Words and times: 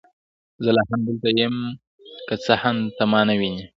زه 0.63 0.69
لا 0.75 0.83
هم 0.89 0.99
دلته 1.07 1.29
یم، 1.39 1.55
که 2.27 2.35
څه 2.43 2.53
هم 2.63 2.77
ته 2.97 3.03
ما 3.11 3.21
نه 3.29 3.35
وینې. 3.39 3.63